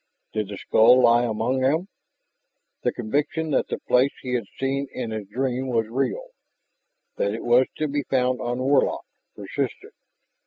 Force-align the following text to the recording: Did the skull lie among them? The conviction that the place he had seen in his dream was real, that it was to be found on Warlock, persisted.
Did 0.33 0.47
the 0.47 0.57
skull 0.57 1.03
lie 1.03 1.25
among 1.25 1.59
them? 1.59 1.87
The 2.81 2.91
conviction 2.91 3.51
that 3.51 3.67
the 3.67 3.77
place 3.77 4.09
he 4.23 4.33
had 4.33 4.45
seen 4.57 4.87
in 4.91 5.11
his 5.11 5.27
dream 5.27 5.67
was 5.67 5.85
real, 5.91 6.29
that 7.17 7.35
it 7.35 7.43
was 7.43 7.67
to 7.77 7.87
be 7.87 8.01
found 8.09 8.41
on 8.41 8.57
Warlock, 8.57 9.05
persisted. 9.35 9.91